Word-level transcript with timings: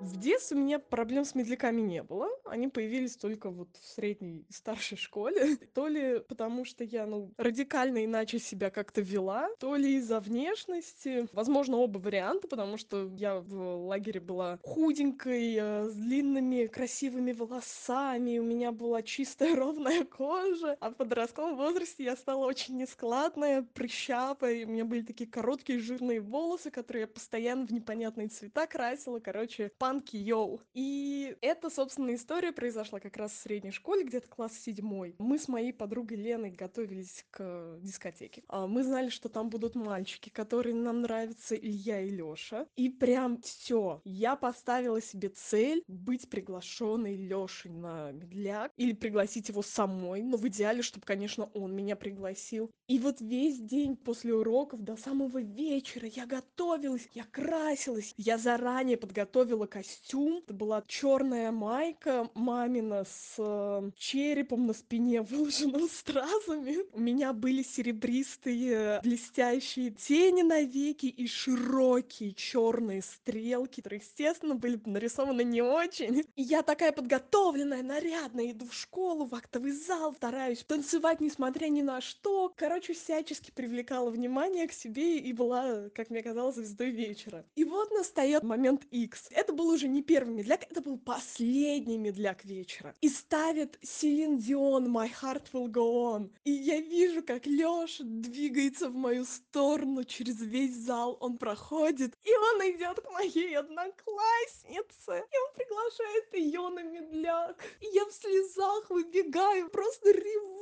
В 0.00 0.16
детстве 0.16 0.56
у 0.56 0.60
меня 0.60 0.78
проблем 0.78 1.24
с 1.24 1.34
медляками 1.34 1.80
не 1.80 2.02
было. 2.04 2.28
Они 2.44 2.68
появились 2.68 3.16
только 3.16 3.50
вот 3.50 3.68
в 3.80 3.86
средней 3.86 4.44
и 4.48 4.52
старшей 4.52 4.96
школе. 4.96 5.56
То 5.74 5.88
ли 5.88 6.20
потому, 6.20 6.64
что 6.64 6.84
я, 6.84 7.04
ну, 7.06 7.32
радикально 7.36 8.04
иначе 8.04 8.38
себя 8.38 8.70
как-то 8.70 9.00
вела, 9.00 9.48
то 9.58 9.74
ли 9.74 9.96
из-за 9.96 10.20
внешности. 10.20 11.26
Возможно, 11.32 11.78
оба 11.78 11.98
варианта, 11.98 12.46
потому 12.46 12.76
что 12.76 13.10
я 13.16 13.40
в 13.40 13.86
лагере 13.86 14.20
была 14.20 14.58
худенькой, 14.62 15.56
э, 15.56 15.88
с 15.88 15.94
длинными 15.94 16.66
красивыми 16.66 17.32
волосами, 17.32 18.38
у 18.38 18.44
меня 18.44 18.70
была 18.70 19.02
чистая 19.02 19.56
ровная 19.56 20.04
кожа, 20.04 20.76
а 20.80 20.90
в 20.90 20.94
подростковом 20.94 21.56
возрасте 21.56 22.04
я 22.04 22.16
стала 22.16 22.46
очень 22.46 22.76
нескладная, 22.76 23.62
прыщавая, 23.74 24.64
у 24.64 24.68
меня 24.68 24.84
были 24.84 25.02
такие 25.02 25.28
короткие 25.28 25.80
жирные 25.80 26.20
волосы, 26.20 26.70
которые 26.70 27.02
я 27.02 27.08
постоянно 27.08 27.66
в 27.66 27.72
непонятные 27.72 28.28
цвета 28.28 28.66
красила, 28.66 29.18
короче, 29.18 29.72
панки 29.98 30.16
йоу. 30.16 30.60
И 30.74 31.36
эта, 31.40 31.70
собственно, 31.70 32.14
история 32.14 32.52
произошла 32.52 33.00
как 33.00 33.16
раз 33.16 33.32
в 33.32 33.36
средней 33.36 33.70
школе, 33.70 34.04
где-то 34.04 34.28
класс 34.28 34.56
седьмой. 34.56 35.16
Мы 35.18 35.38
с 35.38 35.48
моей 35.48 35.72
подругой 35.72 36.18
Леной 36.18 36.50
готовились 36.50 37.24
к 37.30 37.78
дискотеке. 37.80 38.42
А, 38.48 38.66
Мы 38.66 38.84
знали, 38.84 39.08
что 39.08 39.28
там 39.28 39.50
будут 39.50 39.74
мальчики, 39.74 40.28
которые 40.30 40.74
нам 40.74 41.02
нравятся, 41.02 41.54
Илья 41.56 42.00
и 42.00 42.10
Лёша. 42.10 42.66
И 42.76 42.88
прям 42.88 43.40
все. 43.42 44.00
Я 44.04 44.36
поставила 44.36 45.00
себе 45.00 45.28
цель 45.30 45.82
быть 45.88 46.28
приглашенной 46.28 47.16
Лёшей 47.16 47.70
на 47.72 48.12
медляк 48.12 48.72
или 48.76 48.92
пригласить 48.92 49.48
его 49.48 49.62
самой, 49.62 50.22
но 50.22 50.36
в 50.36 50.46
идеале, 50.48 50.82
чтобы, 50.82 51.06
конечно, 51.06 51.50
он 51.54 51.74
меня 51.74 51.96
пригласил. 51.96 52.70
И 52.86 52.98
вот 52.98 53.20
весь 53.20 53.58
день 53.58 53.96
после 53.96 54.34
уроков 54.34 54.82
до 54.82 54.96
самого 54.96 55.40
вечера 55.42 56.06
я 56.08 56.26
готовилась, 56.26 57.08
я 57.12 57.24
красилась, 57.24 58.14
я 58.16 58.38
заранее 58.38 58.96
подготовила 58.96 59.66
костюм. 59.78 60.38
Это 60.38 60.54
была 60.54 60.82
черная 60.88 61.52
майка 61.52 62.28
мамина 62.34 63.04
с 63.04 63.34
э, 63.38 63.90
черепом 63.96 64.66
на 64.66 64.72
спине, 64.72 65.22
выложенным 65.30 65.88
стразами. 65.88 66.78
У 66.92 67.00
меня 67.00 67.32
были 67.32 67.62
серебристые 67.62 69.00
блестящие 69.02 69.90
тени 69.90 70.42
на 70.42 70.62
веки 70.62 71.06
и 71.06 71.28
широкие 71.28 72.32
черные 72.32 73.02
стрелки, 73.02 73.80
которые, 73.80 74.00
естественно, 74.00 74.56
были 74.56 74.80
нарисованы 74.84 75.44
не 75.44 75.62
очень. 75.62 76.24
И 76.34 76.42
я 76.42 76.62
такая 76.62 76.90
подготовленная, 76.90 77.84
нарядная, 77.84 78.50
иду 78.50 78.66
в 78.66 78.74
школу, 78.74 79.26
в 79.26 79.34
актовый 79.34 79.72
зал, 79.72 80.12
стараюсь 80.14 80.64
танцевать, 80.64 81.20
несмотря 81.20 81.68
ни 81.68 81.82
на 81.82 82.00
что. 82.00 82.52
Короче, 82.56 82.94
всячески 82.94 83.52
привлекала 83.52 84.10
внимание 84.10 84.66
к 84.66 84.72
себе 84.72 85.18
и 85.18 85.32
была, 85.32 85.88
как 85.94 86.10
мне 86.10 86.22
казалось, 86.22 86.56
звездой 86.56 86.90
вечера. 86.90 87.44
И 87.54 87.62
вот 87.62 87.92
настает 87.92 88.42
момент 88.42 88.82
X. 88.90 89.28
Это 89.30 89.52
был 89.52 89.67
уже 89.72 89.88
не 89.88 90.02
первый 90.02 90.34
медляк, 90.34 90.64
это 90.70 90.80
был 90.80 90.98
последний 90.98 91.98
медляк 91.98 92.44
вечера. 92.44 92.94
И 93.00 93.08
ставит 93.08 93.78
Селин 93.82 94.38
Дион 94.38 94.94
«My 94.94 95.10
Heart 95.10 95.46
Will 95.52 95.68
Go 95.68 96.16
On». 96.16 96.30
И 96.44 96.50
я 96.50 96.80
вижу, 96.80 97.22
как 97.22 97.46
Лёша 97.46 98.04
двигается 98.04 98.88
в 98.88 98.94
мою 98.94 99.24
сторону 99.24 100.04
через 100.04 100.40
весь 100.40 100.74
зал. 100.74 101.16
Он 101.20 101.38
проходит, 101.38 102.16
и 102.24 102.30
он 102.30 102.60
идет 102.70 103.00
к 103.00 103.10
моей 103.12 103.56
однокласснице. 103.56 105.24
И 105.32 105.36
он 105.38 105.54
приглашает 105.54 106.34
ее 106.34 106.68
на 106.68 106.82
медляк. 106.82 107.56
И 107.80 107.86
я 107.94 108.04
в 108.04 108.12
слезах 108.12 108.90
выбегаю, 108.90 109.68
просто 109.70 110.10
реву 110.10 110.57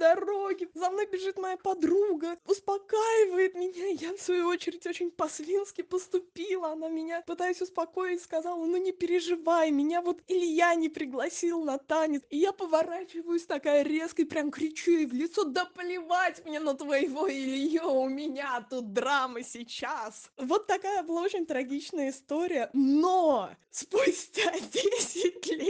дороге. 0.00 0.68
За 0.74 0.90
мной 0.90 1.06
бежит 1.06 1.38
моя 1.38 1.56
подруга, 1.56 2.36
успокаивает 2.46 3.54
меня. 3.54 3.86
Я, 3.86 4.16
в 4.16 4.20
свою 4.20 4.48
очередь, 4.48 4.86
очень 4.86 5.10
по-свински 5.10 5.82
поступила. 5.82 6.72
Она 6.72 6.88
меня, 6.88 7.22
пытаясь 7.26 7.60
успокоить, 7.62 8.22
сказала, 8.22 8.64
ну 8.64 8.76
не 8.76 8.92
переживай, 8.92 9.70
меня 9.70 10.00
вот 10.00 10.22
Илья 10.26 10.74
не 10.74 10.88
пригласил 10.88 11.62
на 11.64 11.78
танец. 11.78 12.22
И 12.30 12.38
я 12.38 12.52
поворачиваюсь 12.52 13.44
такая 13.44 13.82
резко 13.82 14.22
и 14.22 14.24
прям 14.24 14.50
кричу 14.50 14.90
ей 14.90 15.06
в 15.06 15.12
лицо, 15.12 15.44
да 15.44 15.64
плевать 15.66 16.44
мне 16.46 16.60
на 16.60 16.74
твоего 16.74 17.30
Илью, 17.30 17.90
у 17.90 18.08
меня 18.08 18.66
тут 18.70 18.92
драма 18.92 19.42
сейчас. 19.42 20.30
Вот 20.38 20.66
такая 20.66 21.02
была 21.02 21.22
очень 21.22 21.46
трагичная 21.46 22.10
история, 22.10 22.70
но 22.72 23.50
спустя 23.70 24.50
10 24.72 25.46
лет 25.46 25.69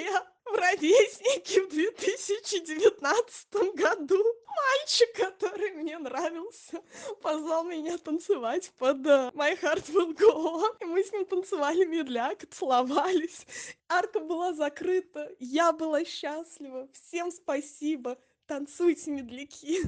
в 0.80 0.82
ровеснике 0.82 1.62
в 1.62 1.68
2019 1.68 3.74
году 3.74 4.24
мальчик, 4.46 5.12
который 5.14 5.72
мне 5.72 5.98
нравился, 5.98 6.80
позвал 7.20 7.64
меня 7.64 7.98
танцевать 7.98 8.72
под 8.78 9.06
э, 9.06 9.30
My 9.34 9.60
Heart 9.60 9.92
Will 9.92 10.16
Go 10.16 10.34
On. 10.34 10.76
И 10.80 10.84
мы 10.86 11.04
с 11.04 11.12
ним 11.12 11.26
танцевали 11.26 11.84
медляк, 11.84 12.46
целовались. 12.50 13.46
Арка 13.88 14.20
была 14.20 14.54
закрыта, 14.54 15.30
я 15.38 15.72
была 15.72 16.02
счастлива. 16.04 16.88
Всем 16.92 17.30
спасибо. 17.30 18.16
Танцуйте, 18.46 19.10
медляки. 19.10 19.82